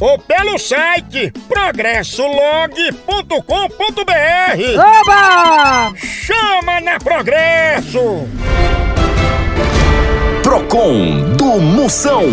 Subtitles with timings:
[0.00, 3.42] ou pelo site progressolog.com.br.
[5.00, 5.92] Oba!
[5.96, 8.28] Chama na Progresso!
[10.42, 12.24] Procon do Moção.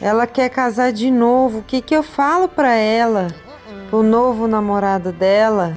[0.00, 1.58] Ela quer casar de novo.
[1.58, 3.26] O que que eu falo pra ela?
[3.90, 5.76] O novo namorado dela?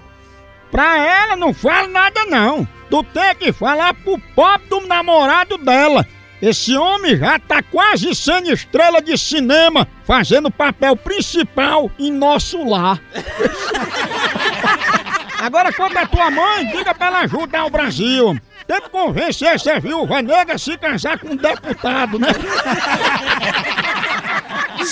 [0.71, 2.67] Pra ela não fala nada não.
[2.89, 6.05] Tu tem que falar pro pobre do namorado dela.
[6.41, 12.99] Esse homem já tá quase sendo estrela de cinema, fazendo papel principal em nosso lar.
[15.41, 18.37] Agora, quanto a tua mãe, diga pra ela ajudar o Brasil.
[18.67, 22.27] Tenta convencer essa viúva negra a se casar com um deputado, né?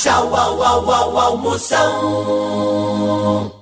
[0.01, 3.53] Tchau, au, au, au, au, Moção.